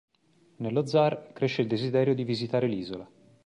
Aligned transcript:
Nello 0.55 0.87
zar 0.87 1.31
cresce 1.31 1.61
il 1.61 1.67
desiderio 1.67 2.15
di 2.15 2.23
visitare 2.23 2.65
l'isola. 2.65 3.07